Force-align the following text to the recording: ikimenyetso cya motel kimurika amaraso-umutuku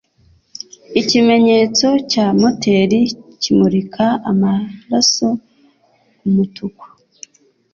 ikimenyetso 1.01 1.87
cya 2.11 2.25
motel 2.39 2.91
kimurika 3.41 4.05
amaraso-umutuku 4.31 6.85